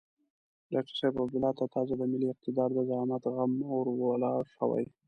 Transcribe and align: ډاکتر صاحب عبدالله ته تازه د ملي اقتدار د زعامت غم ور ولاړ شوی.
ډاکتر 0.73 0.93
صاحب 0.99 1.13
عبدالله 1.23 1.51
ته 1.59 1.65
تازه 1.75 1.93
د 1.97 2.01
ملي 2.11 2.27
اقتدار 2.31 2.69
د 2.73 2.79
زعامت 2.89 3.23
غم 3.35 3.53
ور 3.71 3.87
ولاړ 4.01 4.41
شوی. 4.55 4.85